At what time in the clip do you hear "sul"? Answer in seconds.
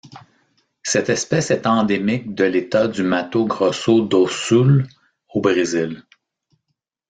4.27-4.87